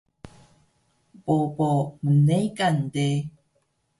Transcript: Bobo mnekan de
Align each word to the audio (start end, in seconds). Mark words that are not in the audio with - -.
Bobo 1.23 1.69
mnekan 2.03 2.75
de 2.93 3.07